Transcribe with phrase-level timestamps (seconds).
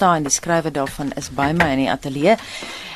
[0.00, 2.38] Stein, die skrywer daarvan is by my in die ateljee.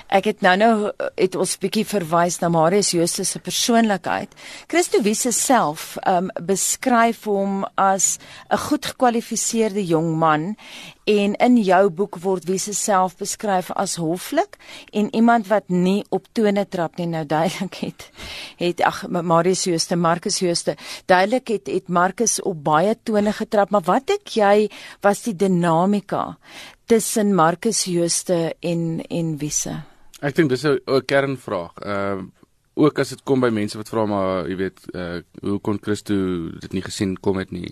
[0.09, 0.75] Ek het nou nou
[1.21, 4.33] het ons bietjie verwys na Marius Jooste se persoonlikheid.
[4.73, 8.17] Christo Wiese self um beskryf hom as
[8.49, 10.57] 'n goed gekwalifiseerde jong man
[11.05, 14.57] en in jou boek word Wiese self beskryf as hoflik
[14.93, 18.07] en iemand wat nie op tone trap nie nou duidelik het.
[18.61, 23.85] Het ag Marius Jooste, Marcus Jooste, duidelik het het Marcus op baie tone getrap, maar
[23.85, 24.71] wat dink jy
[25.05, 26.37] was die dinamika
[26.87, 29.83] tussen Marcus Jooste en en Wiese?
[30.25, 31.73] Ek dink dis 'n kernvraag.
[31.83, 32.44] Ehm uh,
[32.75, 36.15] ook as dit kom by mense wat vra maar jy weet uh hoe kon Christo
[36.63, 37.71] dit nie gesien kom het nie.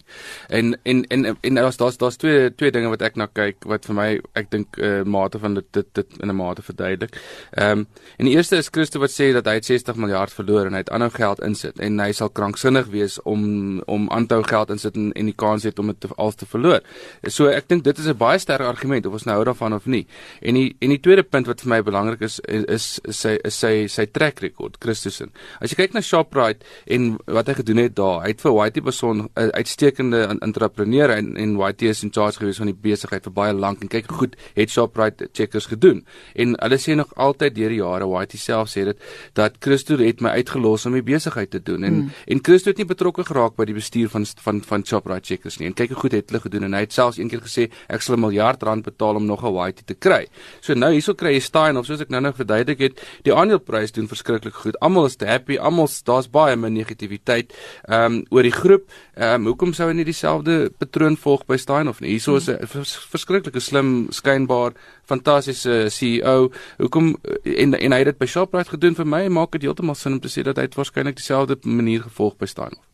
[0.49, 3.87] En en en en daar's daar's daar's twee twee dinge wat ek na kyk wat
[3.89, 7.17] vir my ek dink 'n uh, mate van dit dit dit in 'n mate verduidelik.
[7.51, 7.87] Ehm um,
[8.19, 10.91] en die eerste is Christo wat sê dat hy 60 miljard verloor en hy het
[10.91, 15.25] aanhou geld insit en hy sal kranksinnig wees om om aanhou geld insit en en
[15.25, 16.81] die kans het om dit al te verloor.
[17.29, 19.87] So ek dink dit is 'n baie sterk argument of ons nou hou daarvan of
[19.87, 20.07] nie.
[20.41, 23.59] En die en die tweede punt wat vir my belangrik is is, is sy is
[23.59, 24.79] sy sy track record.
[24.93, 25.33] Christus in.
[25.63, 28.85] As jy kyk na Shoprite en wat hy gedoen het daar, hy het vir Whitey
[28.85, 33.33] Beson 'n uitstekende entrepreneur en en Whitey is in charge gewees van die besigheid vir
[33.33, 36.05] baie lank en kyk goed het Shoprite checkers gedoen.
[36.35, 38.99] En hulle sê nog altyd deur die jare Whitey self sê dit
[39.35, 42.11] dat Christo het my uitgelos om die besigheid te doen en mm.
[42.27, 45.67] en Christo het nie betrokke geraak by die bestuur van van van Shoprite checkers nie.
[45.67, 48.17] En kyk hoe goed het hulle gedoen en hy het selfs eendag gesê ek sal
[48.17, 50.27] 'n miljard rand betaal om nog 'n Whitey te kry.
[50.61, 54.09] So nou hierso kry jy Stein of soos ek nou-nou verduidelik het, die aandeleprys doen
[54.09, 54.79] verskriklik goed.
[54.83, 55.59] Almal is te happy.
[55.59, 57.55] Almal daar's baie min negativiteit
[57.89, 58.85] ehm um, oor die groep.
[59.17, 62.15] Ehm um, hoekom sou hy nie dieselfde patroon volg by Steinhoff nie?
[62.17, 64.73] Hierso is 'n vers, verskriklike slim skynbaar
[65.07, 66.53] fantastiese CEO.
[66.79, 70.13] Hoekom en en hy het dit by Shoprite gedoen vir my maak dit heeltemal sin
[70.13, 72.92] om te sê dat hy waarskynlik dieselfde manier gevolg by Steinhoff.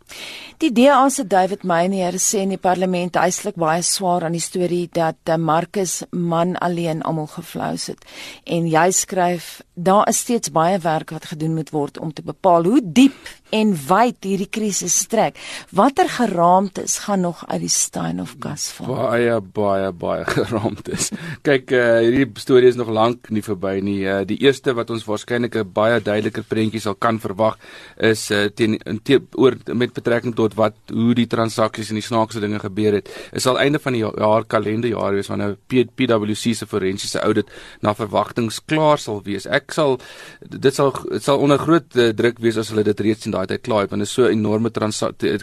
[0.59, 4.89] Die DA se David Meyer sê in die parlement eislik baie swaar aan die storie
[4.93, 8.03] dat eh, Marcus man alleen almal geflous het.
[8.45, 12.65] En jy skryf daar is steeds baie werk wat gedoen moet word om te bepaal
[12.65, 15.39] hoe diep en wyd hierdie krisis strek.
[15.77, 18.91] Watter geraamtes gaan nog uit die Stein of Gas val?
[18.93, 21.11] Baie baie baie geraamtes.
[21.47, 24.01] Kyk, uh, hierdie storie is nog lank nie verby nie.
[24.05, 27.57] Uh, die eerste wat ons waarskynlik 'n baie duideliker prentjie sal kan verwag
[27.97, 32.41] is uh, teen te, oor met betrekking tot wat hoe die transaksies en die snaakse
[32.41, 33.09] dinge gebeur het.
[33.33, 37.49] Is al einde van die jaar kalenderjaar wees wanneer PwC se forensiese audit
[37.81, 39.47] na verwagtings klaar sal wees.
[39.47, 39.99] Ek sal
[40.41, 43.55] dit sal dit sal onder groot uh, druk wees as hulle dit reeds in daai
[43.55, 44.71] tyd klaar het want dit is so 'n enorme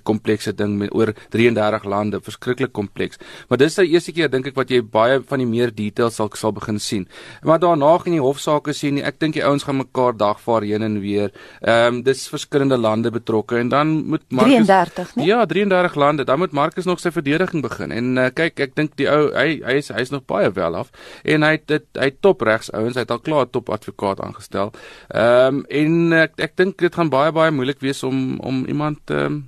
[0.04, 3.18] komplekse ding met oor 33 lande, verskriklik kompleks.
[3.50, 6.30] Maar dis die eerste keer dink ek wat jy baie van die meer details sal
[6.34, 7.08] sal begin sien.
[7.44, 8.98] Maar daarna gaan die hofsaake sien.
[9.04, 11.32] Ek dink die ouens gaan mekaar dagvaar heen en weer.
[11.62, 15.26] Ehm um, dis verskillende lande betrokke en dan moet Marcus 33, nee?
[15.26, 16.24] Ja, 33 lande.
[16.24, 17.92] Dan moet Marcus nog sy verdediging begin.
[17.92, 20.90] En uh, kyk, ek dink die ou hy hy is hy's nog baie wel af
[21.24, 24.74] en hy het dit hy top regs ouens, hy het al klaar top advokaat aangestel.
[25.14, 29.12] Ehm um, en ek ek dink dit gaan baie baie moeilik wees om om iemand
[29.12, 29.44] um,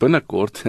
[0.00, 0.62] binnekort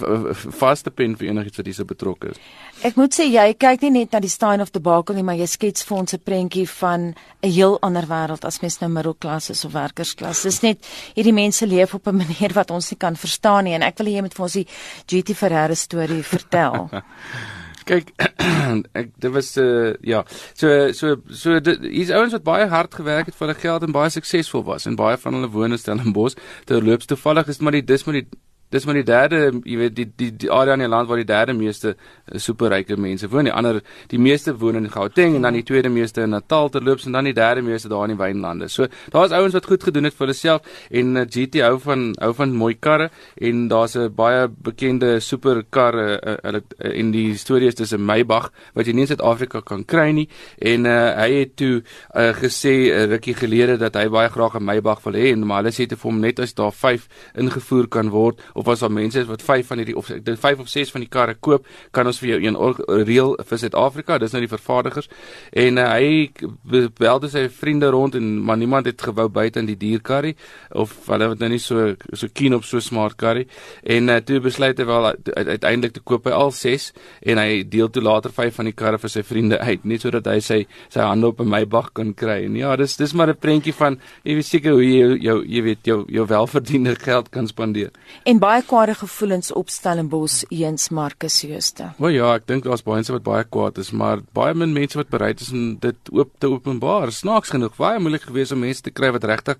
[0.60, 2.40] vas te pen vir enigiets wat hierse betrokke is.
[2.84, 5.38] Ek moet sê jy kyk nie net na die Stein of the Bakel nie, maar
[5.38, 9.50] jy skets vir ons 'n prentjie van 'n heel ander wêreld as mens nou middelklas
[9.50, 10.42] is of werkersklas.
[10.42, 10.78] Dis net
[11.14, 14.06] hierdie mense leef op 'n manier wat ons nie kan verstaan nie en ek wil
[14.06, 14.66] hê jy moet vir ons die
[15.06, 16.88] GT Ferreira storie vertel.
[17.84, 18.14] Kyk,
[19.00, 20.22] ek dit was uh ja.
[20.56, 24.12] So so so hier's ouens wat baie hard gewerk het vir hulle geld en baie
[24.12, 26.38] suksesvol was en baie van hulle woon in Stellenbosch.
[26.64, 28.28] Terloops toevallig is maar die dis maar die
[28.74, 31.28] dis maar die derde jy weet die die die area in die land waar die
[31.28, 33.48] derde meeste uh, superryke mense woon.
[33.48, 33.80] Die ander
[34.10, 37.28] die meeste woon in Gauteng en dan die tweede meeste in Natal terloops en dan
[37.28, 38.68] die derde meeste daar in die wynlande.
[38.68, 41.78] So daar's ouens wat goed gedoen het vir hulle self en uh, eh, GT hou
[41.84, 47.12] van hou van mooi karre en daar's 'n baie bekende superkarre uh, uh, uh, in
[47.12, 50.86] die storie is dis 'n Maybach wat jy nie in Suid-Afrika kan kry nie en
[50.86, 51.82] uh, hy het toe
[52.14, 55.62] uh, gesê uh, rukkie gelede dat hy baie graag 'n Maybach wil hê en maar
[55.62, 58.92] hulle sê te vir hom net as daar 5 ingevoer kan word of as daar
[58.92, 61.66] mense is wat 5 van hierdie of dink 5 of 6 van die karre koop,
[61.90, 62.56] kan ons vir jou een
[63.06, 64.18] reël vir Suid-Afrika.
[64.18, 65.08] Dis nou die vervaardigers.
[65.52, 66.30] En uh, hy
[66.98, 70.34] belde sy vriende rond en maar niemand het gewou buite in die dierkarry
[70.70, 73.46] of hulle het nou nie so so keen op so smart karry.
[73.82, 76.90] En uh, toe besluit hy wel uiteindelik te koop hy al 6
[77.32, 80.28] en hy deel toe later 5 van die karre vir sy vriende uit, net sodat
[80.30, 82.44] hy sy sy hande op 'n Maybach kan kry.
[82.44, 85.62] En ja, dis dis maar 'n prentjie van jy weet seker hoe jy jou jy
[85.62, 87.90] weet jou jou welverdiende geld kan spandeer.
[88.24, 91.86] En baie kwade gevoelens op Stellenbosch eens Marcus Jooste.
[91.96, 94.98] O ja, ek dink daar's baie mense wat baie kwaad is, maar baie min mense
[94.98, 97.12] wat bereid is om dit oop te openbaar.
[97.14, 99.56] Snaaks genoeg, baie moeilik geweest om mense te kry wat regtig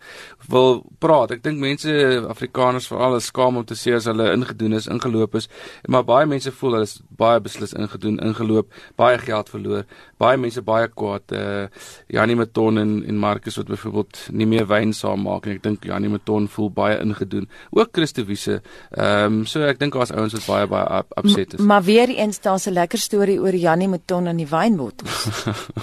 [0.52, 1.32] wil praat.
[1.32, 1.94] Ek dink mense
[2.28, 5.48] Afrikaners veral is skaam om te sê as hulle ingedoen is, ingeloop is,
[5.88, 8.68] maar baie mense voel hulle is baie beslis ingedoen, ingeloop,
[9.00, 9.88] baie geld verloor.
[10.20, 11.32] Baie mense baie kwaad.
[11.32, 11.64] Uh
[12.12, 15.88] Janie Maton en en Marcus wat byvoorbeeld nie meer wyn saam maak en ek dink
[15.88, 17.48] Janie Maton voel baie ingedoen.
[17.72, 18.60] Ook Christo Wiese.
[18.94, 21.60] Ehm um, so ek dink daar's ouens wat baie baie upset is.
[21.60, 25.26] M maar weer eens daar's 'n lekker storie oor Janie Maton en die wynbottels.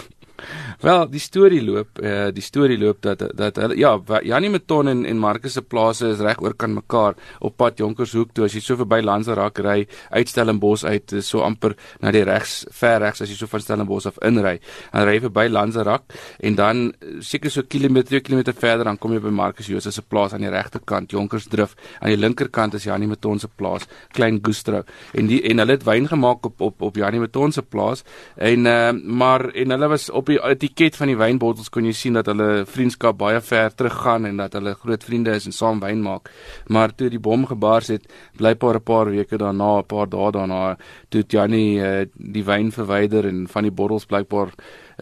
[0.82, 3.92] Wel, die storie loop, eh uh, die storie loop dat dat hulle ja,
[4.26, 8.32] Janie Meton en en Marcus se plase is reg oor kan mekaar op pad Jonkershoek
[8.34, 12.66] toe as jy so verby Lanserak ry, uit Stellenbosch uit, so amper na die regs,
[12.72, 14.56] ver regs as jy so van Stellenbosch af inry.
[14.92, 16.82] Dan ry jy verby Lanserak en dan
[17.20, 20.42] seker so kilometer, 2 km verder dan kom jy by Marcus Jose se plaas aan
[20.42, 21.78] die regterkant, Jonkersdrif.
[22.02, 23.86] Aan die linkerkant is Janie Meton se plaas,
[24.18, 24.82] Klein Gustro.
[25.14, 28.02] En die en hulle het wyn gemaak op op op Janie Meton se plaas
[28.36, 31.92] en eh uh, maar en hulle was op die etiket van die wynbottels kon jy
[31.94, 35.80] sien dat hulle vriendskap baie ver teruggaan en dat hulle groot vriende is en saam
[35.82, 36.32] wyn maak.
[36.68, 38.08] Maar toe die bom gebars het,
[38.38, 40.78] blypaar 'n paar weke daarna, 'n paar dae daarna,
[41.10, 44.52] toe Janie uh, die wyn verwyder en van die bottels blykbaar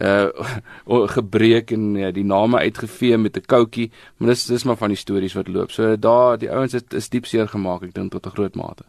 [0.06, 4.88] uh gebreek en ja, die name uitgevee met 'n koutjie, maar dis dis maar van
[4.88, 5.70] die stories wat loop.
[5.70, 8.84] So daar die ouens het is diep seer gemaak, ek dink tot 'n groot mate.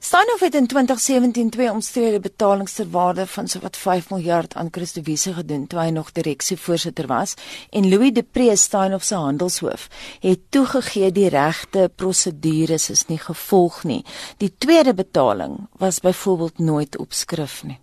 [0.00, 5.00] Steinhoff het in 2017 twee omstrede betalings ter waarde van sowat 5 miljard aan Christo
[5.02, 7.34] Wiese gedoen toe hy nog direksievoorsitter was
[7.70, 9.88] en Louis de Pre Steinhoff se handelshoof
[10.20, 14.04] het toegegee die regte prosedures is nie gevolg nie.
[14.36, 17.78] Die tweede betaling was byvoorbeeld nooit op skrif nie.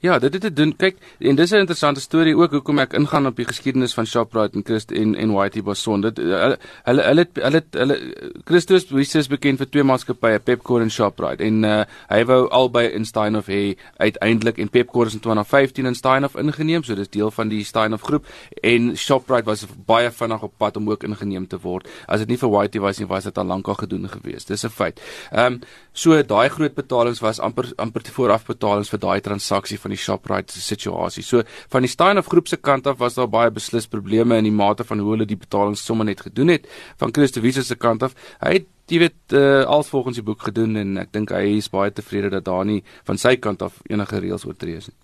[0.00, 0.76] Ja, dit het te doen.
[0.76, 4.56] Kyk, en dis 'n interessante storie ook hoekom ek ingaan op die geskiedenis van Shoprite
[4.56, 6.00] en Christ en en Whitey Boson.
[6.00, 7.96] Dit hulle hulle hulle hulle, hulle
[8.44, 11.44] Christus is bekend vir twee maatskappye, Pepkor en Shoprite.
[11.44, 15.94] En uh, hy wou albei in Steinhoff hê uiteindelik en Pepkor is in 2015 in
[15.94, 18.26] Steinhoff ingeneem, so dis deel van die Steinhoff groep
[18.62, 21.88] en Shoprite was baie vinnig op pad om ook ingeneem te word.
[22.06, 24.44] As dit nie vir Whitey was nie, was dit al lank al gedoen gewees.
[24.44, 25.00] Dis 'n feit.
[25.32, 25.60] Ehm um,
[25.92, 29.98] so daai groot betalings was amper amper te voorafbetalings vir daai transaksie reaksie van die
[29.98, 31.22] Shoprite situasie.
[31.22, 34.52] So van die Steinhoff groep se kant af was daar baie beslis probleme in die
[34.52, 36.66] mate van hoe hulle die betalings sommer net gedoen het.
[36.98, 40.42] Van Christo Wiese se kant af, hy het jy weet uh, als volgens die boek
[40.42, 43.80] gedoen en ek dink hy is baie tevrede dat daar nie van sy kant af
[43.88, 44.96] enige reëls oortree is nie.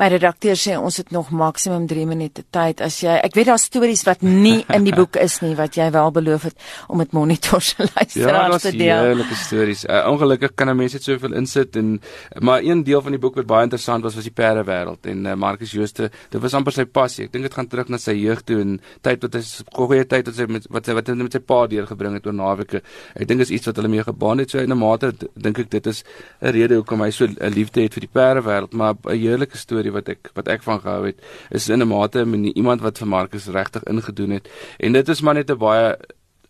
[0.00, 3.60] My redakteur sê ons het nog maksimum 3 minute tyd as jy ek weet daar
[3.62, 6.56] stories wat nie in die boek is nie wat jy wel beloof het
[6.88, 8.86] om met monitors te luister ja, te deel.
[8.86, 9.84] Ja, heerlike stories.
[9.84, 12.00] Uh, ongelukkig kan 'n mens net soveel insit en
[12.40, 15.26] maar een deel van die boek wat baie interessant was was die perde wêreld en
[15.26, 17.24] uh, Marcus Jooste, dit was amper sy passie.
[17.24, 19.42] Ek dink dit gaan terug na sy jeug toe en tyd wat hy
[19.74, 22.34] goeie tyd wat sy met wat sy wat hy met sy pa deurgebring het oor
[22.34, 22.82] naweke.
[23.14, 25.70] Ek dink is iets wat hulle mee gebaan het so in 'n mate dink ek
[25.70, 26.04] dit is
[26.42, 29.43] 'n rede hoekom hy so 'n liefde het vir die perde wêreld, maar 'n heerlike
[29.44, 31.20] lelike storie wat ek wat ek van gehou het
[31.50, 32.24] is in 'n mate
[32.54, 34.48] iemand wat vir Marcus regtig ingedoen het
[34.78, 35.96] en dit is maar net 'n baie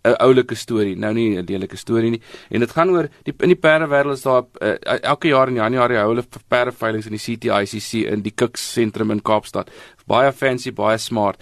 [0.04, 2.20] 'n oulike storie, nou nie 'n lelike storie nie.
[2.50, 5.54] En dit gaan oor die in die perde wêreld is daar uh, elke jaar in
[5.54, 9.70] Januarie hou hulle perde veiling in die CTICC in die Kiks sentrum in Kaapstad
[10.10, 11.40] baie fancy, baie smart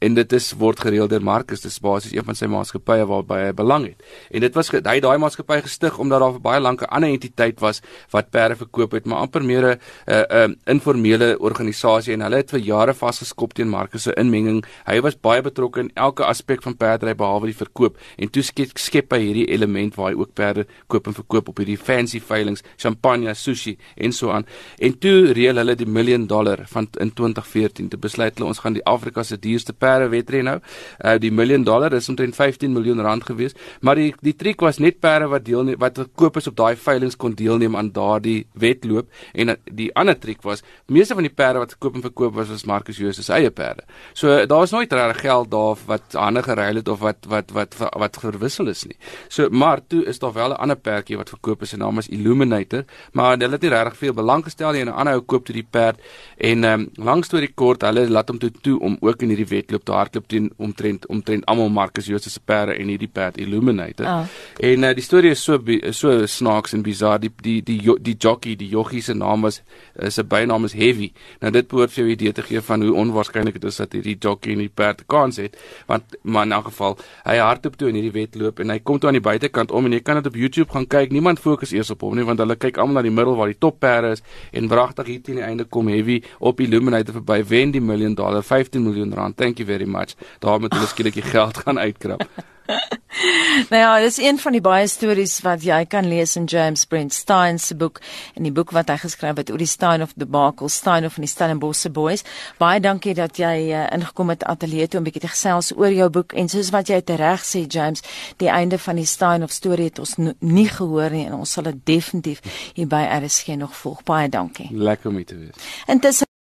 [0.00, 3.52] en dit is word gereël deur Marcus, dis basies een van sy maatskappye waarby hy
[3.56, 4.02] belang het.
[4.30, 7.82] En dit was hy daai maatskappy gestig omdat daar baie lank 'n ander entiteit was
[8.10, 12.60] wat perde verkoop het, maar amper meer 'n 'n informele organisasie en hulle het vir
[12.60, 14.64] jare vasgeskop teen Marcus se inmenging.
[14.86, 18.78] Hy was baie betrokke in elke aspek van perdry behalwe die verkoop en toe skep,
[18.78, 22.62] skep hy hierdie element waar hy ook perde koop en verkoop op hierdie fancy veilinge,
[22.76, 24.46] champagne, sushi en so aan.
[24.78, 28.84] En toe reël hulle die miljoen dollar van in 2014 besluit hulle ons gaan die
[28.84, 30.58] Afrika se duurste perde wedren nou.
[31.04, 34.78] Uh die miljoen dollar is omtrent 15 miljoen rand gewees, maar die die triek was
[34.78, 39.08] net perde wat deel wat gekoop is op daai veilinge kon deelneem aan daardie wedloop
[39.34, 42.64] en die ander triek was meeste van die perde wat gekoop en verkoop was was
[42.64, 43.84] Marcus Jose se eie perde.
[44.12, 47.74] So daar was nooit regtig geld daar wat hande geruil het of wat wat wat
[47.78, 48.96] wat, verwissel is nie.
[49.28, 52.08] So maar toe is daar wel 'n ander perdjie wat verkoop is en naam is
[52.08, 55.44] Illuminator, maar hulle het nie regtig veel belang gestel nie en 'n ander ou koop
[55.44, 56.00] toe die perd
[56.36, 59.48] en ehm um, lank storie kort hulle laat hom toe toe om ook in hierdie
[59.50, 64.06] wedloop te hardloop teen omtrent omtrent almal Marcus Jose se perde en hierdie perd Illuminator.
[64.06, 64.24] Oh.
[64.70, 65.58] En uh, die storie is so
[65.96, 67.18] so snaaks en bizar.
[67.20, 69.62] Die die die die, die jockey, die jockey se naam was
[69.96, 71.12] is 'n bynaam is Heavy.
[71.40, 73.92] Nou dit behoort vir jou 'n idee te gee van hoe onwaarskynlik dit is dat
[73.92, 75.56] hierdie jockey en die perd kans het,
[75.86, 79.08] want maar in elk geval hy hardloop toe in hierdie wedloop en hy kom toe
[79.08, 81.10] aan die buitekant om en jy kan dit op YouTube gaan kyk.
[81.10, 83.58] Niemand fokus eers op hom nie want hulle kyk almal na die middel waar die
[83.58, 87.70] top perde is en wragtig hier teen die einde kom Heavy op Illuminator verby wen
[87.70, 89.36] die 20 miljoen dollar, 15 miljoen rand.
[89.36, 90.14] Thank you very much.
[90.38, 92.28] Daar moet hulle skielik die geld gaan uitkrap.
[93.70, 97.12] nou ja, dis een van die baie stories wat jy kan lees in James Brent
[97.12, 97.98] Stein se boek
[98.38, 101.18] en die boek wat hy geskryf het oor die Stein of the Debacle, Stein of
[101.18, 102.22] die Stellenbosch Boys.
[102.62, 105.90] Baie dankie dat jy uh, ingekom het ateljee toe om 'n bietjie te gesels oor
[105.90, 108.02] jou boek en soos wat jy reg sê James,
[108.36, 111.64] die einde van die Stein of storie het ons nie gehoor nie en ons sal
[111.64, 112.40] dit definitief
[112.74, 114.04] hier by RSG nog volg.
[114.04, 114.68] Baie dankie.
[114.70, 115.54] Lekker om te wees.
[115.86, 116.30] Intussen